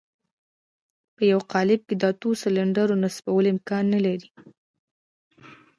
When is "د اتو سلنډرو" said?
1.97-2.95